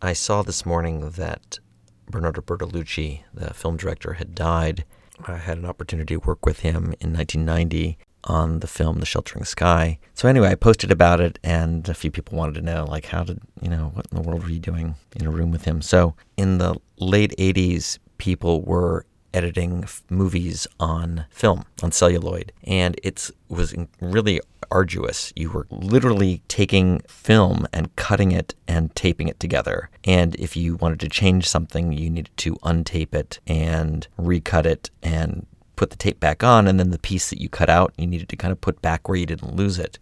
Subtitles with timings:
[0.00, 1.58] I saw this morning that
[2.08, 4.84] Bernardo Bertolucci, the film director, had died.
[5.26, 9.44] I had an opportunity to work with him in 1990 on the film The Sheltering
[9.44, 9.98] Sky.
[10.14, 13.24] So anyway, I posted about it and a few people wanted to know like how
[13.24, 15.82] did, you know, what in the world were you doing in a room with him?
[15.82, 19.04] So in the late 80s, people were
[19.34, 24.40] editing f- movies on film, on celluloid, and it was really
[24.70, 25.32] arduous.
[25.36, 29.90] You were literally taking film and cutting it and taping it together.
[30.04, 34.90] And if you wanted to change something, you needed to untape it and recut it
[35.02, 36.66] and put the tape back on.
[36.66, 39.08] And then the piece that you cut out, you needed to kind of put back
[39.08, 39.98] where you didn't lose it.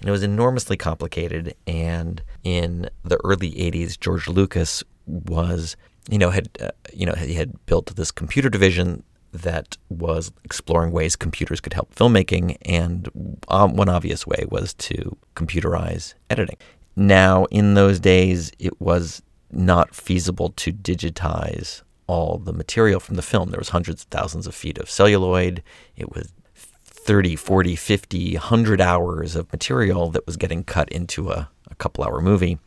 [0.00, 1.54] And it was enormously complicated.
[1.66, 5.76] And in the early 80s, George Lucas was
[6.08, 10.92] you know, had uh, you know he had built this computer division that was exploring
[10.92, 16.56] ways computers could help filmmaking, and um, one obvious way was to computerize editing.
[16.96, 23.22] Now, in those days, it was not feasible to digitize all the material from the
[23.22, 23.50] film.
[23.50, 25.62] There was hundreds of thousands of feet of celluloid.
[25.96, 31.48] It was 30, 40, 50, 100 hours of material that was getting cut into a,
[31.70, 32.58] a couple hour movie.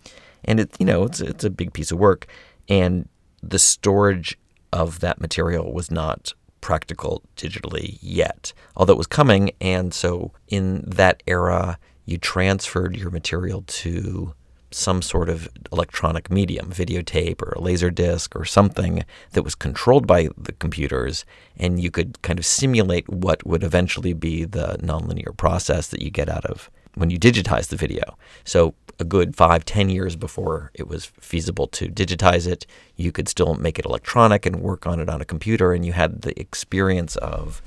[0.45, 2.27] And it, you know, it's, it's a big piece of work.
[2.69, 3.09] And
[3.43, 4.37] the storage
[4.71, 9.51] of that material was not practical digitally yet, although it was coming.
[9.59, 14.33] And so in that era, you transferred your material to
[14.71, 20.07] some sort of electronic medium, videotape or a laser disc or something that was controlled
[20.07, 21.25] by the computers,
[21.57, 26.09] and you could kind of simulate what would eventually be the nonlinear process that you
[26.09, 28.17] get out of when you digitize the video.
[28.43, 33.27] So a good five, ten years before it was feasible to digitize it, you could
[33.27, 36.39] still make it electronic and work on it on a computer, and you had the
[36.39, 37.61] experience of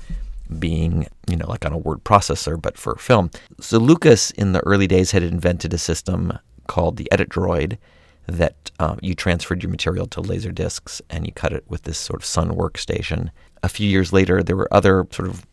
[0.59, 3.31] being, you know, like on a word processor, but for film.
[3.59, 6.37] So Lucas, in the early days, had invented a system
[6.67, 7.77] called the Edit Droid
[8.27, 11.97] that um, you transferred your material to laser discs and you cut it with this
[11.97, 13.29] sort of Sun workstation.
[13.63, 15.45] A few years later, there were other sort of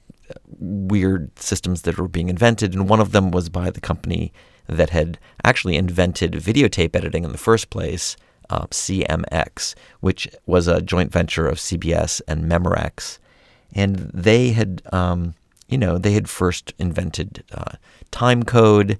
[0.58, 4.32] weird systems that were being invented, and one of them was by the company
[4.66, 8.16] that had actually invented videotape editing in the first place,
[8.50, 13.18] uh, CMX, which was a joint venture of CBS and Memorex.
[13.74, 15.34] And they had, um,
[15.68, 17.76] you know, they had first invented uh,
[18.10, 18.98] time code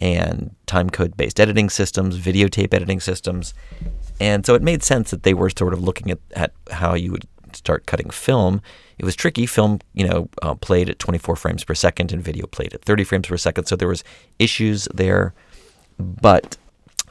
[0.00, 3.54] and time code based editing systems, videotape editing systems.
[4.18, 7.12] And so it made sense that they were sort of looking at, at how you
[7.12, 7.26] would
[7.60, 8.60] start cutting film.
[8.98, 9.46] It was tricky.
[9.46, 13.04] Film, you know, uh, played at 24 frames per second, and video played at 30
[13.04, 13.66] frames per second.
[13.66, 14.02] So there was
[14.38, 15.34] issues there.
[15.98, 16.56] But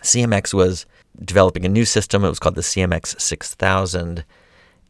[0.02, 0.86] CMX was
[1.24, 2.26] developing a new system.
[2.26, 4.26] It was called the CMX 6000,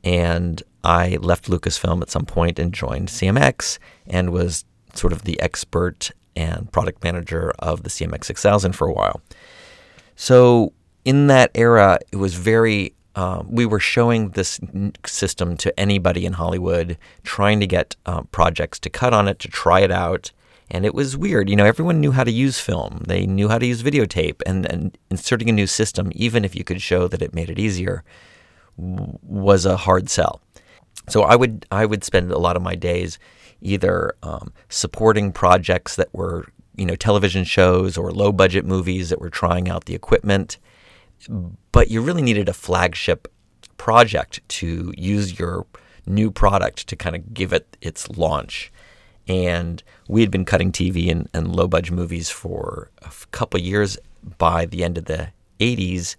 [0.04, 5.40] and I left Lucasfilm at some point and joined CMX, and was sort of the
[5.42, 9.22] expert and product manager of the CMX 6000 for a while.
[10.16, 10.74] So
[11.06, 14.60] in that era, it was very um, we were showing this
[15.06, 19.48] system to anybody in Hollywood, trying to get uh, projects to cut on it, to
[19.48, 20.32] try it out.
[20.72, 21.50] And it was weird.
[21.50, 23.04] You know, everyone knew how to use film.
[23.08, 24.42] They knew how to use videotape.
[24.46, 27.58] And, and inserting a new system, even if you could show that it made it
[27.58, 28.04] easier,
[28.78, 30.42] was a hard sell.
[31.10, 33.18] So I would I would spend a lot of my days
[33.62, 39.20] either um, supporting projects that were you know television shows or low budget movies that
[39.20, 40.58] were trying out the equipment
[41.28, 41.56] Mm.
[41.72, 43.28] but you really needed a flagship
[43.78, 45.66] project to use your
[46.06, 48.72] new product to kind of give it its launch.
[49.28, 53.98] And we had been cutting TV and, and low budget movies for a couple years
[54.38, 56.16] by the end of the 80s,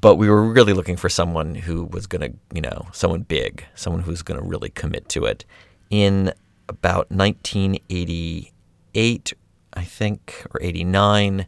[0.00, 3.64] but we were really looking for someone who was going to, you know, someone big,
[3.74, 5.44] someone who's going to really commit to it.
[5.88, 6.32] In
[6.68, 9.32] about 1988,
[9.74, 11.46] I think, or 89,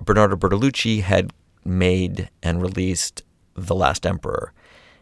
[0.00, 1.30] Bernardo Bertolucci had
[1.66, 3.22] made and released
[3.54, 4.52] The Last Emperor.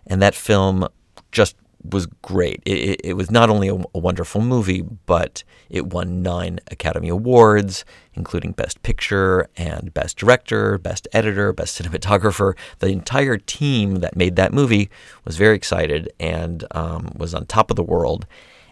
[0.06, 0.86] And that film
[1.32, 2.62] just was great.
[2.64, 7.84] It, it, was not only a, a, wonderful movie, but it won nine Academy Awards,
[8.14, 12.56] including Best Picture and Best Director, Best Editor, Best Cinematographer.
[12.78, 14.89] The entire team that made that movie
[15.24, 18.27] was very excited and um, was on top of the world.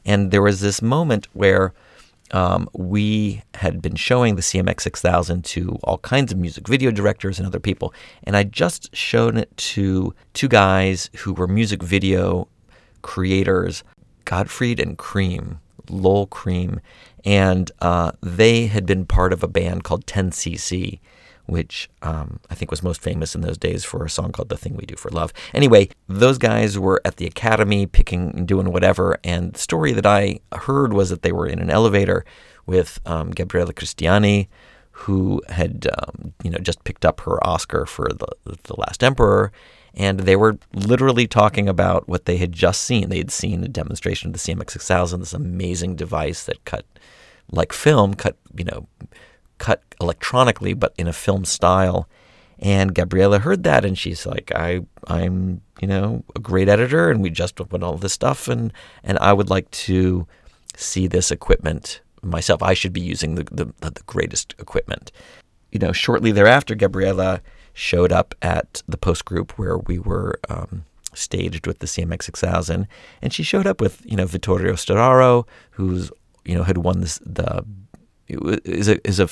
[0.04, 1.74] And there was this moment where
[2.32, 7.38] um, we had been showing the CMX 6000 to all kinds of music video directors
[7.38, 7.92] and other people.
[8.24, 12.48] And I just shown it to two guys who were music video
[13.02, 13.84] creators,
[14.24, 16.80] Godley and Creme, Lol Creme.
[17.24, 21.00] And uh, they had been part of a band called 10cc
[21.46, 24.56] which um, I think was most famous in those days for a song called The
[24.56, 25.32] Thing We Do for Love.
[25.52, 29.18] Anyway, those guys were at the academy picking and doing whatever.
[29.24, 32.24] And the story that I heard was that they were in an elevator
[32.66, 34.48] with um, Gabriella Cristiani,
[34.92, 39.50] who had um, you know just picked up her Oscar for the the Last Emperor,
[39.94, 43.08] and they were literally talking about what they had just seen.
[43.08, 46.84] They had seen a demonstration of the CMX6000, this amazing device that cut
[47.50, 48.86] like film, cut you know,
[49.58, 52.08] cut electronically, but in a film style.
[52.58, 57.20] And Gabriella heard that, and she's like, "I, I'm, you know, a great editor, and
[57.20, 58.72] we just went all this stuff, and
[59.02, 60.26] and I would like to
[60.76, 62.62] see this equipment myself.
[62.62, 65.10] I should be using the, the, the greatest equipment.
[65.70, 67.40] You know, shortly thereafter, Gabriella
[67.72, 70.84] showed up at the post group where we were um,
[71.14, 72.86] staged with the CMX 6000,
[73.20, 76.10] and she showed up with you know Vittorio Storaro, who's
[76.44, 77.64] you know had won this the
[78.28, 79.28] is a is a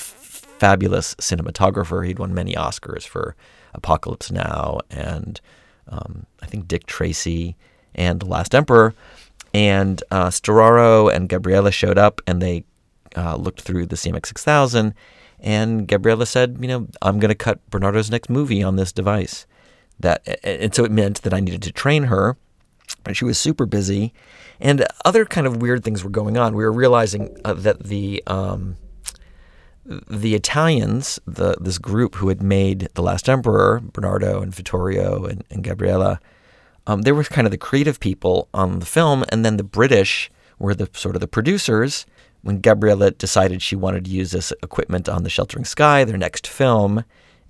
[0.61, 2.05] fabulous cinematographer.
[2.05, 3.35] He'd won many Oscars for
[3.73, 5.41] Apocalypse Now and
[5.87, 7.55] um, I think Dick Tracy
[7.95, 8.93] and The Last Emperor.
[9.55, 12.63] And uh, Storaro and Gabriella showed up, and they
[13.17, 14.93] uh, looked through the CMX 6000,
[15.39, 19.47] and Gabriella said, you know, I'm going to cut Bernardo's next movie on this device.
[19.99, 22.37] That and so it meant that I needed to train her,
[23.05, 24.13] and she was super busy,
[24.59, 26.55] and other kind of weird things were going on.
[26.55, 28.77] We were realizing uh, that the um,
[29.85, 35.43] the Italians, the this group who had made The Last Emperor, Bernardo and Vittorio and,
[35.49, 36.19] and Gabriella,
[36.87, 40.31] um, they were kind of the creative people on the film, and then the British
[40.59, 42.05] were the sort of the producers,
[42.41, 46.47] when Gabriella decided she wanted to use this equipment on The Sheltering Sky, their next
[46.47, 47.03] film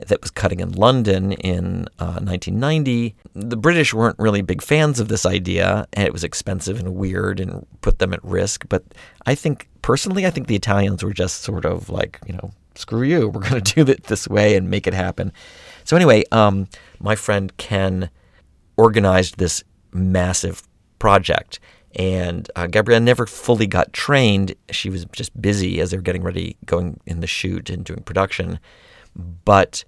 [0.08, 5.08] that was cutting in London in uh, 1990, the British weren't really big fans of
[5.08, 8.66] this idea, and it was expensive and weird and put them at risk.
[8.70, 8.84] But
[9.26, 13.04] I think, personally, I think the Italians were just sort of like, you know, screw
[13.04, 15.32] you, we're going to do it this way and make it happen.
[15.84, 16.68] So, anyway, um,
[17.00, 18.10] my friend Ken
[18.78, 20.64] organized this massive
[21.00, 21.60] project
[21.96, 24.56] and uh, Gabriella never fully got trained.
[24.70, 28.04] She was just busy as they were getting ready, going in the shoot and doing
[28.04, 28.60] production.
[29.16, 29.84] But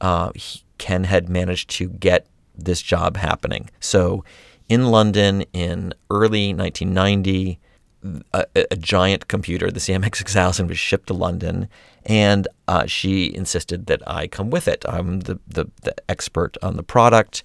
[0.00, 0.30] uh,
[0.78, 2.26] Ken had managed to get
[2.56, 3.70] this job happening.
[3.80, 4.24] So
[4.68, 7.58] in London in early 1990,
[8.32, 11.68] a, a, giant computer, the CMX 6000, was shipped to London,
[12.04, 14.84] and uh, she insisted that I come with it.
[14.88, 17.42] I'm the, the, the expert on the product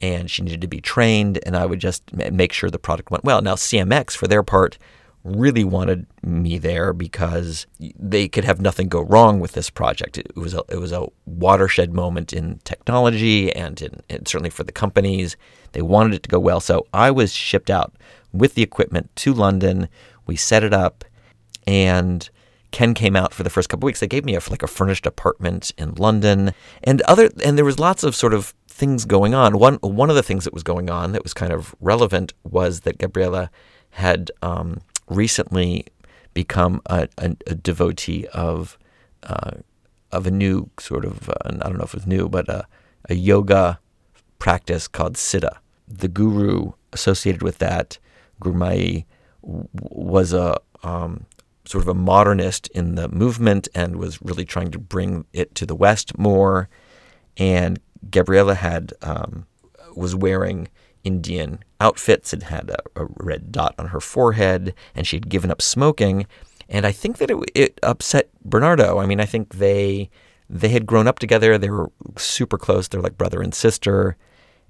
[0.00, 3.24] and she needed to be trained, and I would just make sure the product went
[3.24, 3.40] well.
[3.40, 4.78] Now, CMX, for their part,
[5.26, 10.18] really wanted me there because they could have nothing go wrong with this project.
[10.18, 14.64] It was a, it was a watershed moment in technology and, in, and certainly for
[14.64, 15.36] the companies.
[15.72, 16.60] They wanted it to go well.
[16.60, 17.94] So I was shipped out
[18.32, 19.88] with the equipment to London.
[20.26, 21.04] We set it up,
[21.66, 22.28] and
[22.70, 24.00] Ken came out for the first couple weeks.
[24.00, 26.52] They gave me a, like a furnished apartment in London,
[26.84, 29.58] and other and there was lots of sort of things going on.
[29.58, 32.80] One one of the things that was going on that was kind of relevant was
[32.80, 33.50] that Gabriella
[33.90, 35.86] had um, recently
[36.34, 38.78] become a, a, a devotee of
[39.22, 39.52] uh,
[40.12, 42.66] of a new sort of uh, I don't know if it was new, but a,
[43.08, 43.80] a yoga
[44.38, 45.58] practice called Siddha.
[45.88, 47.98] The guru associated with that,
[48.42, 49.04] Gurumayi,
[49.42, 51.26] was a um,
[51.64, 55.66] sort of a modernist in the movement and was really trying to bring it to
[55.66, 56.68] the West more.
[57.36, 57.78] And
[58.10, 59.46] Gabriella had um,
[59.94, 60.68] was wearing
[61.06, 65.52] Indian outfits and had a, a, red dot on her forehead, and she had given
[65.52, 66.26] up smoking.
[66.68, 68.98] And I think that it, it upset Bernardo.
[68.98, 70.10] I mean, I think they
[70.50, 71.56] they had grown up together.
[71.56, 72.88] They were super close.
[72.88, 74.16] They're like brother and sister.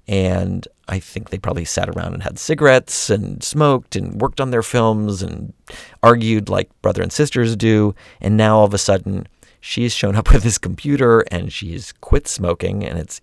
[0.07, 4.51] And I think they probably sat around and had cigarettes and smoked and worked on
[4.51, 5.53] their films and
[6.01, 7.93] argued like brother and sisters do.
[8.21, 9.27] And now all of a sudden,
[9.59, 13.21] she's shown up with this computer and she's quit smoking and it's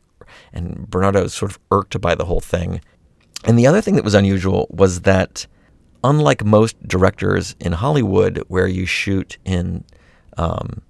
[0.53, 2.81] and Bernardo is sort of irked by the whole thing.
[3.45, 5.47] And the other thing that was unusual was that
[6.03, 9.85] unlike most directors in Hollywood where you shoot in
[10.37, 10.83] um,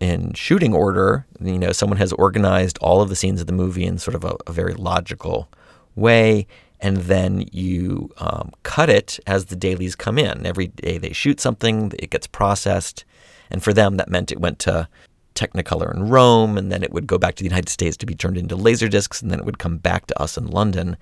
[0.00, 3.84] in shooting order, you know, someone has organized all of the scenes of the movie
[3.84, 5.48] in sort of a, a very logical
[5.94, 6.46] way,
[6.80, 10.46] and then you um, cut it as the dailies come in.
[10.46, 13.04] Every day they shoot something, it gets processed,
[13.50, 14.88] and for them, that meant it went to
[15.34, 18.14] Technicolor in Rome, and then it would go back to the United States to be
[18.14, 20.96] turned into laser discs, and then it would come back to us in London.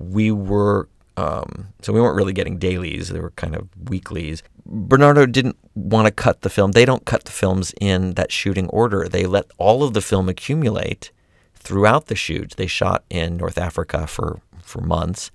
[0.00, 4.42] We were um, so we weren't really getting dailies; they were kind of weeklies.
[4.64, 6.72] Bernardo didn't want to cut the film.
[6.72, 9.08] They don't cut the films in that shooting order.
[9.08, 11.10] They let all of the film accumulate
[11.54, 12.54] throughout the shoot.
[12.56, 15.30] They shot in North Africa for for months,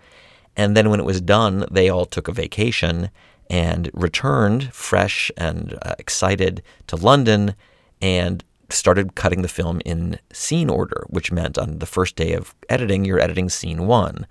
[0.56, 3.10] and then when it was done, they all took a vacation
[3.50, 7.54] and returned fresh and uh, excited to London
[8.02, 12.56] and started cutting the film in scene order, which meant on the first day of
[12.70, 14.26] editing, you're editing scene one.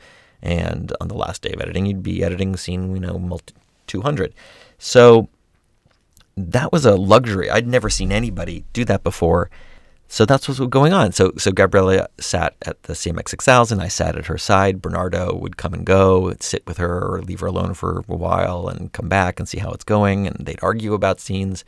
[0.44, 3.54] And on the last day of editing, you'd be editing scene, you know, multi-
[3.86, 4.34] 200.
[4.78, 5.28] So
[6.36, 7.50] that was a luxury.
[7.50, 9.50] I'd never seen anybody do that before.
[10.06, 11.12] So that's what was going on.
[11.12, 13.80] So so Gabriella sat at the CMX 6000.
[13.80, 14.82] I sat at her side.
[14.82, 18.68] Bernardo would come and go, sit with her, or leave her alone for a while,
[18.68, 20.26] and come back and see how it's going.
[20.26, 21.64] And they'd argue about scenes.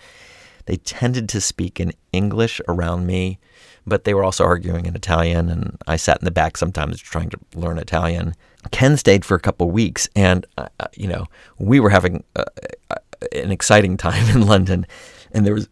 [0.67, 3.39] They tended to speak in English around me,
[3.87, 5.49] but they were also arguing in Italian.
[5.49, 8.35] And I sat in the back sometimes trying to learn Italian.
[8.73, 11.27] Ken stayed for a couple weeks, and uh, uh you know
[11.59, 12.45] we were having uh,
[12.91, 12.97] uh,
[13.33, 14.87] an exciting time in London.
[15.33, 15.69] And there was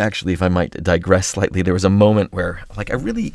[0.00, 3.32] actually, if I might digress slightly, there was a moment where, like, I really,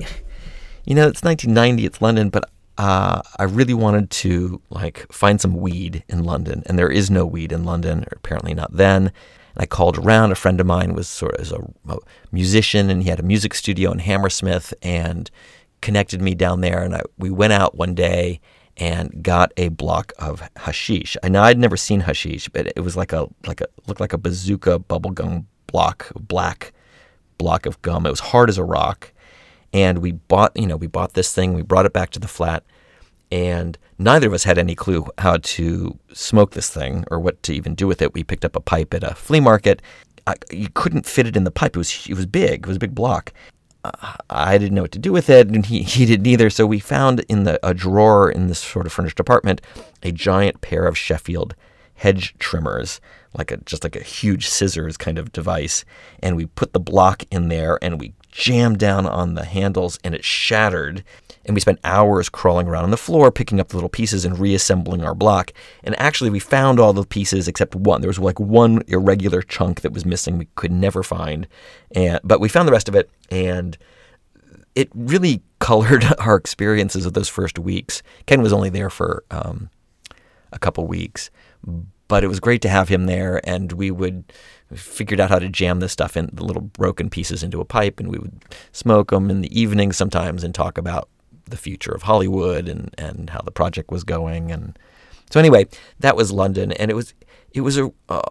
[0.85, 5.55] you know, it's 1990, it's London, but uh, I really wanted to like find some
[5.55, 9.11] weed in London, and there is no weed in London, or apparently not then.
[9.55, 10.31] I called around.
[10.31, 11.51] A friend of mine was sort of
[11.87, 11.97] a, a
[12.31, 15.29] musician, and he had a music studio in Hammersmith, and
[15.81, 16.81] connected me down there.
[16.81, 18.39] And I, we went out one day
[18.77, 21.15] and got a block of hashish.
[21.21, 24.13] I know I'd never seen hashish, but it was like a like a looked like
[24.13, 26.73] a bazooka bubblegum block, black
[27.37, 28.05] block of gum.
[28.05, 29.11] It was hard as a rock.
[29.73, 32.27] And we bought, you know, we bought this thing, we brought it back to the
[32.27, 32.63] flat,
[33.33, 37.51] and neither of us had any clue how to smoke this thing or what to
[37.51, 38.13] even do with it.
[38.13, 39.81] We picked up a pipe at a flea market.
[40.27, 41.75] I, you couldn't fit it in the pipe.
[41.75, 42.59] It was it was big.
[42.61, 43.33] It was a big block.
[43.83, 46.51] Uh, I didn't know what to do with it, and he, he didn't either.
[46.51, 49.61] So we found in the a drawer in this sort of furnished apartment
[50.03, 51.55] a giant pair of Sheffield
[51.95, 53.01] hedge trimmers
[53.35, 55.85] like a just like a huge scissors kind of device
[56.21, 60.15] and we put the block in there and we jammed down on the handles and
[60.15, 61.03] it shattered.
[61.45, 64.39] And we spent hours crawling around on the floor picking up the little pieces and
[64.39, 65.53] reassembling our block.
[65.83, 68.01] And actually we found all the pieces except one.
[68.01, 71.47] There was like one irregular chunk that was missing we could never find.
[71.95, 73.77] And but we found the rest of it and
[74.75, 78.01] it really colored our experiences of those first weeks.
[78.25, 79.69] Ken was only there for um,
[80.51, 81.29] a couple weeks
[82.07, 84.31] but it was great to have him there, and we would
[84.73, 87.99] figured out how to jam this stuff in the little broken pieces into a pipe,
[87.99, 91.09] and we would smoke them in the evening sometimes and talk about
[91.45, 94.51] the future of Hollywood and and how the project was going.
[94.51, 94.77] And
[95.29, 95.67] so anyway,
[95.99, 97.13] that was London, and it was
[97.51, 98.21] it was a uh,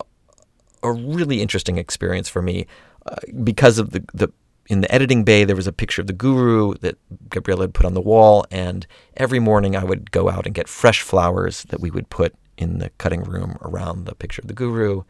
[0.83, 2.67] a really interesting experience for me
[3.07, 4.29] uh, because of the the
[4.69, 6.97] in the editing bay, there was a picture of the guru that
[7.29, 8.87] Gabriella had put on the wall, and
[9.17, 12.79] every morning I would go out and get fresh flowers that we would put in
[12.79, 15.03] the cutting room around the picture of the guru.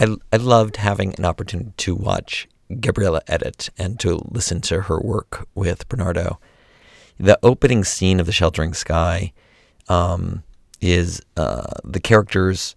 [0.00, 2.48] I, I loved having an opportunity to watch
[2.80, 6.40] Gabriella edit and to listen to her work with Bernardo.
[7.18, 9.34] The opening scene of The Sheltering Sky
[9.88, 10.42] um,
[10.80, 12.74] is uh, the characters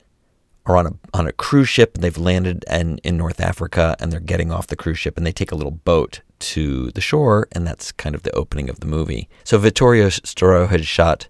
[0.66, 4.12] are on a on a cruise ship and they've landed in, in North Africa and
[4.12, 7.48] they're getting off the cruise ship and they take a little boat to the shore
[7.52, 9.30] and that's kind of the opening of the movie.
[9.44, 11.28] So Vittorio Storaro had shot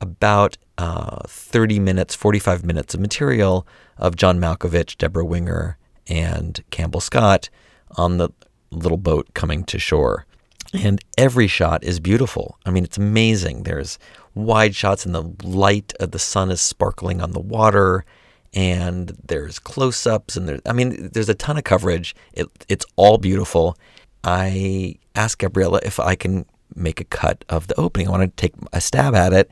[0.00, 3.66] about uh, 30 minutes, 45 minutes of material
[3.98, 7.48] of John Malkovich, Debra Winger, and Campbell Scott
[7.96, 8.30] on the
[8.70, 10.26] little boat coming to shore.
[10.74, 12.58] And every shot is beautiful.
[12.66, 13.62] I mean, it's amazing.
[13.62, 13.98] There's
[14.34, 18.04] wide shots, and the light of the sun is sparkling on the water,
[18.52, 22.14] and there's close ups, and there's, I mean, there's a ton of coverage.
[22.32, 23.76] It, it's all beautiful.
[24.24, 28.08] I asked Gabriella if I can make a cut of the opening.
[28.08, 29.50] I want to take a stab at it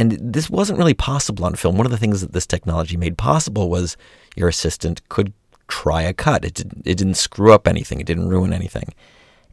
[0.00, 1.76] and this wasn't really possible on film.
[1.76, 3.98] One of the things that this technology made possible was
[4.34, 5.34] your assistant could
[5.68, 6.42] try a cut.
[6.42, 8.00] It didn't, it didn't screw up anything.
[8.00, 8.94] It didn't ruin anything.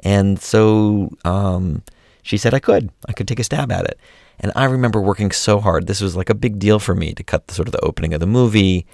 [0.06, 1.84] And so um,
[2.22, 2.90] she said I could.
[3.10, 4.00] I could take a stab at it.
[4.40, 5.86] And I remember working so hard.
[5.86, 8.14] This was like a big deal for me to cut the sort of the opening
[8.14, 8.86] of the movie.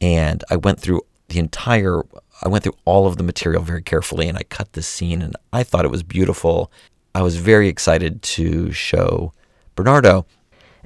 [0.00, 2.02] And I went through the entire
[2.42, 5.34] I went through all of the material very carefully and I cut this scene and
[5.52, 6.70] I thought it was beautiful.
[7.16, 9.32] I was very excited to show
[9.74, 10.24] Bernardo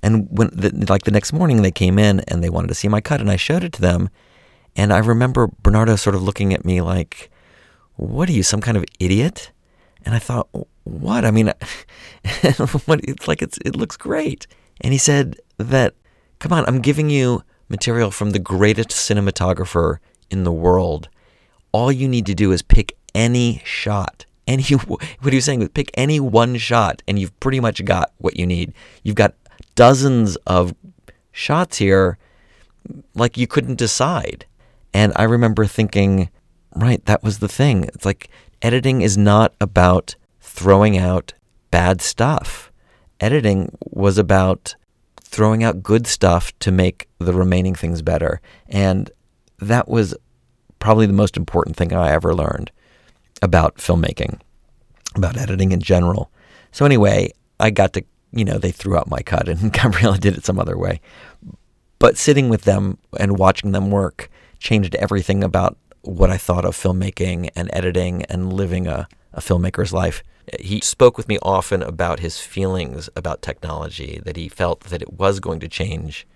[0.02, 2.88] and when the, like the next morning they came in and they wanted to see
[2.88, 4.10] my cut and I showed it to them.
[4.76, 7.30] And I remember Bernardo sort of looking at me like,
[7.96, 9.52] "What are you, some kind of idiot?"
[10.04, 10.48] And I thought,
[10.82, 11.24] "What?
[11.24, 11.52] I mean,
[12.24, 14.46] it's like it's it looks great."
[14.80, 15.94] And he said that,
[16.40, 19.98] "Come on, I'm giving you material from the greatest cinematographer
[20.30, 21.08] in the world.
[21.72, 25.68] All you need to do is pick any shot any what he was saying was
[25.70, 28.72] pick any one shot and you've pretty much got what you need.
[29.02, 29.34] You've got
[29.74, 30.74] dozens of
[31.32, 32.18] shots here,
[33.14, 34.46] like you couldn't decide.
[34.92, 36.30] And I remember thinking,
[36.74, 37.84] right, that was the thing.
[37.84, 38.28] It's like
[38.62, 41.32] editing is not about throwing out
[41.70, 42.70] bad stuff.
[43.20, 44.76] Editing was about
[45.20, 48.40] throwing out good stuff to make the remaining things better.
[48.68, 49.10] And
[49.58, 50.14] that was
[50.78, 52.70] probably the most important thing I ever learned
[53.42, 54.40] about filmmaking,
[55.16, 56.30] about editing in general.
[56.70, 58.04] So, anyway, I got to
[58.34, 61.00] you know, they threw out my cut and Gabriella did it some other way.
[61.98, 66.76] But sitting with them and watching them work changed everything about what I thought of
[66.76, 70.22] filmmaking and editing and living a, a filmmaker's life.
[70.60, 75.14] He spoke with me often about his feelings about technology, that he felt that it
[75.14, 76.26] was going to change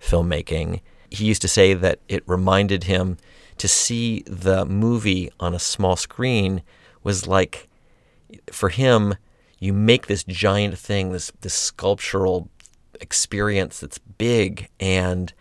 [0.00, 0.80] filmmaking.
[1.10, 3.16] He used to say that it reminded him
[3.58, 6.62] to see the movie on a small screen
[7.02, 7.68] was like,
[8.52, 9.16] for him,
[9.60, 12.48] you make this giant thing, this this sculptural
[13.00, 15.32] experience that's big, and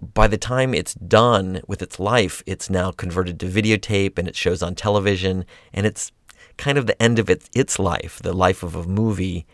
[0.00, 4.36] by the time it's done with its life, it's now converted to videotape and it
[4.36, 6.12] shows on television, and it's
[6.58, 9.46] kind of the end of its its life, the life of a movie.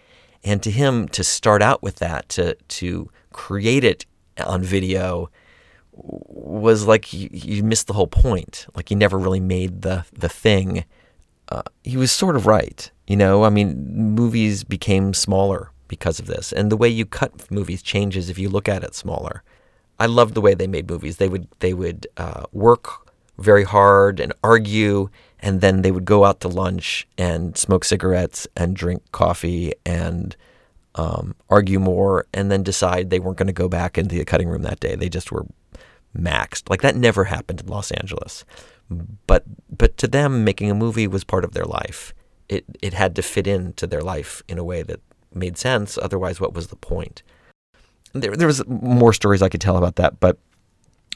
[0.45, 4.07] And to him, to start out with that, to to create it
[4.45, 5.31] on video,
[5.93, 8.67] was like you, you missed the whole point.
[8.75, 10.85] Like you never really made the the thing.
[11.49, 12.91] Uh, he was sort of right.
[13.13, 17.51] You know, I mean, movies became smaller because of this, and the way you cut
[17.51, 19.43] movies changes if you look at it smaller.
[20.01, 21.19] I loved the way they made movies.
[21.19, 26.25] They would they would uh, work very hard and argue, and then they would go
[26.25, 30.35] out to lunch and smoke cigarettes and drink coffee and
[30.95, 34.49] um, argue more, and then decide they weren't going to go back into the cutting
[34.49, 34.95] room that day.
[34.95, 35.45] They just were
[36.19, 36.71] maxed.
[36.71, 38.47] Like that never happened in Los Angeles.
[39.27, 42.15] But but to them, making a movie was part of their life.
[42.53, 45.01] It it had to fit into their life in a way that
[45.35, 45.97] made sense.
[45.97, 47.23] Otherwise, what was the point?
[48.13, 50.37] There there was more stories I could tell about that, but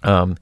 [0.02, 0.36] um,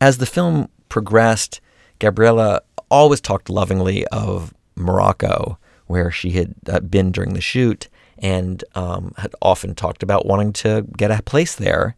[0.00, 1.60] as the film progressed,
[1.98, 7.88] Gabriella always talked lovingly of Morocco, where she had uh, been during the shoot,
[8.18, 11.96] and um, had often talked about wanting to get a place there.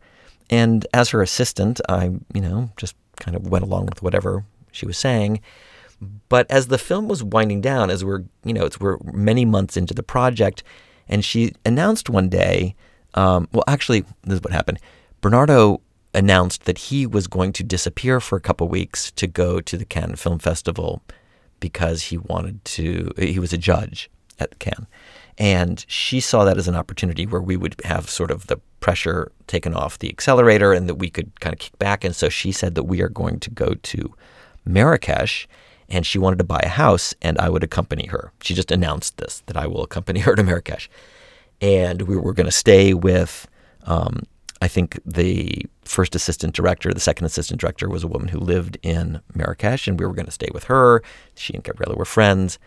[0.51, 4.87] And as her assistant, I, you know, just kind of went along with whatever she
[4.87, 5.41] was saying.
[6.29, 9.77] But as the film was winding down, as we're, you know, it's we're many months
[9.77, 10.63] into the project,
[11.09, 12.77] and she announced one day,
[13.15, 14.79] um, well, actually, this is what happened.
[15.21, 15.81] Bernardo
[16.15, 19.85] announced that he was going to disappear for a couple weeks to go to the
[19.85, 21.03] Cannes Film Festival
[21.61, 23.11] because he wanted to.
[23.19, 24.87] He was a judge at Cannes,
[25.37, 29.33] and she saw that as an opportunity where we would have sort of the pressure
[29.49, 32.05] taken off the accelerator and that we could kind of kick back.
[32.05, 34.15] And so she said that we are going to go to
[34.65, 35.49] Marrakesh
[35.89, 38.33] and she wanted to buy a house and I would accompany her.
[38.43, 40.89] She just announced this that I will accompany her to Marrakesh.
[41.61, 43.49] And we were going to stay with,
[43.85, 44.23] um,
[44.63, 46.93] I think, the first assistant director.
[46.93, 50.27] The second assistant director was a woman who lived in Marrakesh, and we were going
[50.27, 51.03] to stay with her.
[51.35, 52.61] She and Gabriella were friends.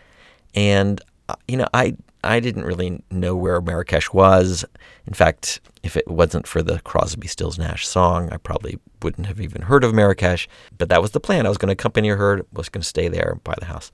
[0.54, 4.64] And, uh, you know, I I didn't really know where Marrakesh was.
[5.06, 9.40] In fact, if it wasn't for the Crosby, Stills, Nash song, I probably wouldn't have
[9.40, 10.48] even heard of Marrakesh.
[10.78, 11.46] But that was the plan.
[11.46, 13.90] I was going to accompany her, was going to stay there, buy the house.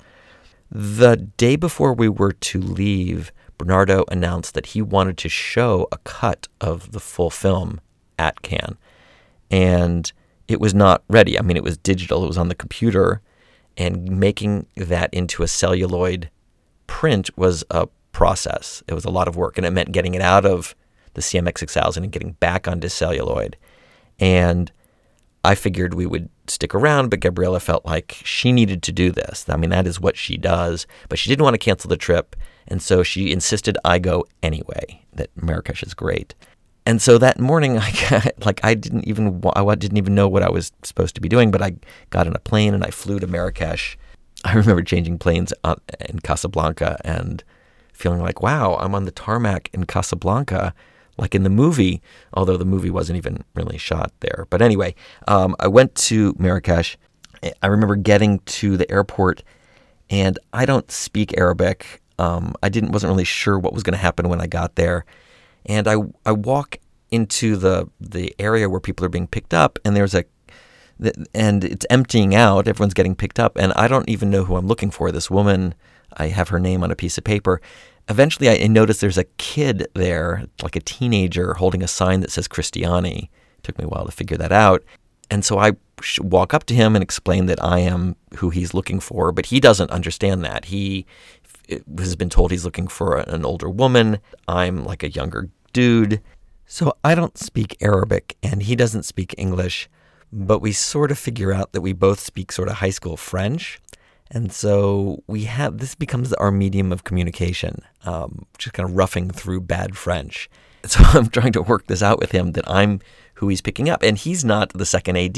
[0.71, 5.99] The day before we were to leave, Bernardo announced that he wanted to show a
[5.99, 7.81] cut of the full film
[8.19, 8.77] at Cannes.
[9.51, 10.13] And
[10.47, 11.39] it was not ready.
[11.39, 13.23] I mean, it was digital, it was on the computer.
[13.79, 16.31] And making that into a celluloid
[16.87, 18.83] print was a process.
[18.89, 20.75] It was a lot of work, and it meant getting it out of
[21.15, 23.57] the CMX6000 and getting back onto celluloid.
[24.19, 24.73] And
[25.45, 29.45] I figured we would stick around, but Gabriella felt like she needed to do this.
[29.49, 32.35] I mean, that is what she does, but she didn't want to cancel the trip,
[32.67, 35.01] and so she insisted I go anyway.
[35.13, 36.35] That Marrakesh is great.
[36.85, 40.43] And so that morning, I got, like I didn't even I didn't even know what
[40.43, 41.77] I was supposed to be doing, but I
[42.11, 43.97] got on a plane and I flew to Marrakesh.
[44.45, 47.45] I remember changing planes uh, in Casablanca and
[47.99, 50.73] feeling like, wow, I'm on the tarmac in Casablanca,
[51.17, 52.01] like in the movie,
[52.33, 54.47] although the movie wasn't even really shot there.
[54.51, 54.95] But anyway,
[55.27, 56.97] um, I went to Marrakesh.
[57.61, 59.43] I remember getting to the airport,
[60.09, 62.01] and I don't speak Arabic.
[62.21, 65.05] Um, I didn't wasn't really sure what was going to happen when I got there,
[65.67, 66.79] and I I walk
[67.11, 70.25] into the the area where people are being picked up, and there's a
[71.35, 72.69] and it's emptying out.
[72.69, 75.11] Everyone's getting picked up, and I don't even know who I'm looking for.
[75.11, 75.75] This woman
[76.17, 77.61] I have her name on a piece of paper.
[78.09, 82.49] Eventually, I notice there's a kid there, like a teenager, holding a sign that says
[82.49, 83.25] Cristiani.
[83.25, 84.83] It took me a while to figure that out.
[85.31, 85.73] And so I
[86.21, 89.61] walk up to him and explain that I am who he's looking for, but he
[89.61, 90.67] doesn't understand that.
[90.67, 91.05] He
[91.99, 94.21] has been told he's looking for an older woman.
[94.47, 96.23] I'm like a younger dude.
[96.67, 99.89] So I don't speak Arabic and he doesn't speak English,
[100.33, 103.81] but we sort of figure out that we both speak sort of high school French.
[104.31, 109.31] And so we have this becomes our medium of communication, um, just kind of roughing
[109.31, 110.51] through bad French.
[110.87, 113.01] So I'm trying to work this out with him that I'm
[113.35, 115.37] who he's picking up, and he's not the second AD,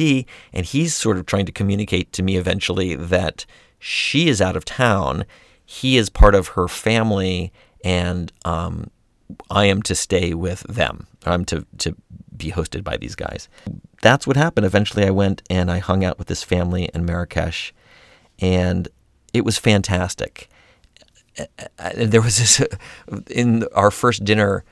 [0.52, 3.46] and he's sort of trying to communicate to me eventually that
[3.78, 5.24] she is out of town,
[5.64, 8.90] he is part of her family, and um,
[9.50, 11.06] I am to stay with them.
[11.24, 11.96] I'm to to
[12.36, 13.48] be hosted by these guys.
[14.02, 14.66] That's what happened.
[14.66, 17.72] Eventually, I went and I hung out with this family in Marrakesh,
[18.40, 18.88] and
[19.32, 20.48] it was fantastic.
[21.94, 22.62] There was this
[23.30, 24.64] in our first dinner.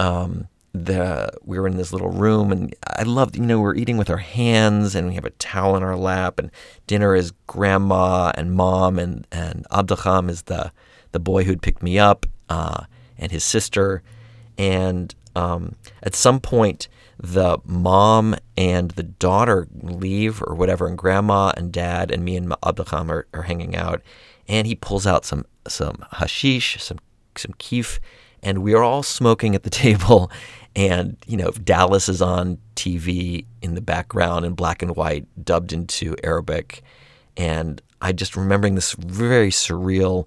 [0.00, 3.98] Um, the we were in this little room and I loved you know we're eating
[3.98, 6.50] with our hands and we have a towel in our lap and
[6.86, 10.72] dinner is grandma and mom and and Abdelham is the
[11.12, 12.84] the boy who'd picked me up uh,
[13.18, 14.02] and his sister
[14.56, 21.52] and um, at some point the mom and the daughter leave or whatever and grandma
[21.56, 24.02] and dad and me and Abdelham are, are hanging out
[24.48, 26.98] and he pulls out some some hashish some
[27.36, 28.00] some keef
[28.42, 30.30] and we are all smoking at the table
[30.74, 35.72] and you know Dallas is on TV in the background in black and white, dubbed
[35.72, 36.82] into Arabic,
[37.36, 40.26] and I just remembering this very surreal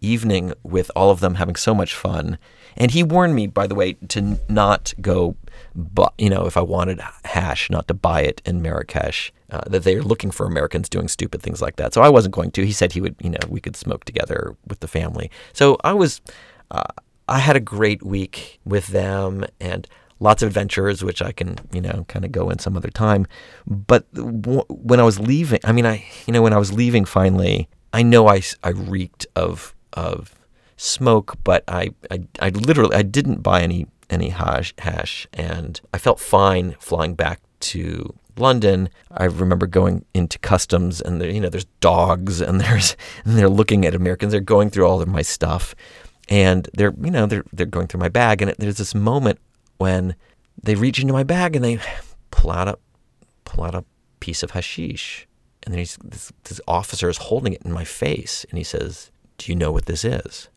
[0.00, 2.38] evening with all of them having so much fun.
[2.76, 5.36] And he warned me, by the way, to not go,
[5.74, 9.32] but you know, if I wanted hash, not to buy it in Marrakesh.
[9.48, 11.94] Uh, that they are looking for Americans doing stupid things like that.
[11.94, 12.66] So I wasn't going to.
[12.66, 15.30] He said he would, you know, we could smoke together with the family.
[15.52, 16.20] So I was.
[16.68, 16.82] Uh,
[17.28, 19.86] I had a great week with them and
[20.20, 23.26] lots of adventures, which I can, you know, kind of go in some other time.
[23.66, 27.68] But when I was leaving, I mean, I, you know, when I was leaving finally,
[27.92, 30.34] I know I, I reeked of, of
[30.76, 35.98] smoke, but I, I, I literally, I didn't buy any, any hash, hash and I
[35.98, 41.48] felt fine flying back to London, I remember going into customs and there, you know,
[41.48, 44.32] there's dogs and there's and they're looking at Americans.
[44.32, 45.74] They're going through all of my stuff,
[46.28, 49.38] and they're you know they're they're going through my bag, and it, there's this moment
[49.78, 50.14] when
[50.62, 51.78] they reach into my bag and they
[52.30, 52.78] pull out a
[53.44, 53.84] pull out a
[54.20, 55.26] piece of hashish,
[55.62, 59.50] and then this, this officer is holding it in my face, and he says, "Do
[59.50, 60.48] you know what this is?"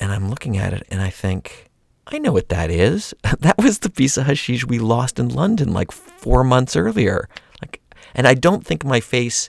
[0.00, 1.66] And I'm looking at it, and I think.
[2.12, 3.14] I know what that is.
[3.40, 7.28] That was the piece of hashish we lost in London like four months earlier.
[7.62, 7.80] Like,
[8.14, 9.48] and I don't think my face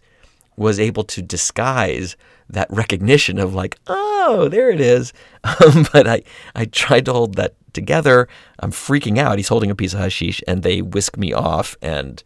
[0.55, 2.15] was able to disguise
[2.49, 5.13] that recognition of like, oh, there it is.
[5.43, 6.21] Um, but I,
[6.53, 8.27] I tried to hold that together.
[8.59, 9.37] I'm freaking out.
[9.37, 11.75] He's holding a piece of hashish, and they whisk me off.
[11.81, 12.21] And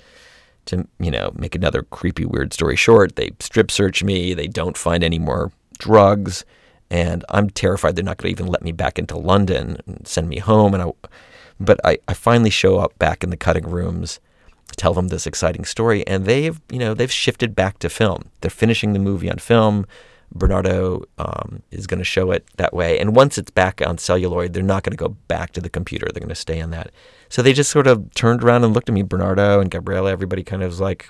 [0.66, 4.34] to you know make another creepy, weird story short, they strip search me.
[4.34, 6.44] They don't find any more drugs,
[6.96, 10.30] and I'm terrified they're not going to even let me back into London and send
[10.30, 10.74] me home.
[10.74, 10.92] And I,
[11.60, 14.22] but I, I finally show up back in the cutting rooms
[14.78, 18.52] tell them this exciting story and they've you know they've shifted back to film they're
[18.52, 19.86] finishing the movie on film
[20.34, 23.00] Bernardo um, is going to show it that way.
[23.00, 26.08] And once it's back on celluloid, they're not going to go back to the computer.
[26.12, 26.92] They're going to stay on that.
[27.30, 30.12] So they just sort of turned around and looked at me, Bernardo and Gabriella.
[30.12, 31.10] Everybody kind of was like,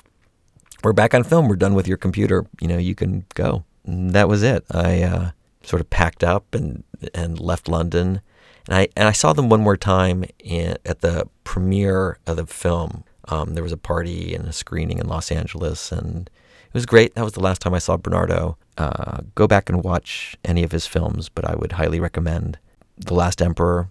[0.84, 1.48] "We're back on film.
[1.48, 2.46] We're done with your computer.
[2.60, 4.66] You know, you can go." And that was it.
[4.70, 5.32] I uh,
[5.66, 8.22] sort of packed up and and left London.
[8.68, 12.46] And I and I saw them one more time in, at the premiere of the
[12.46, 13.04] film.
[13.28, 16.30] Um, there was a party and a screening in Los Angeles, and
[16.68, 17.16] it was great.
[17.16, 18.58] That was the last time I saw Bernardo.
[18.78, 22.60] Uh, go back and watch any of his films, but I would highly recommend
[22.98, 23.90] The Last Emperor,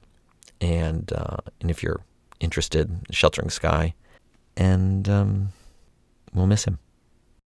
[0.60, 2.02] and uh, and if you're
[2.38, 3.94] interested, Sheltering Sky,
[4.56, 5.48] and um,
[6.32, 6.78] we'll miss him.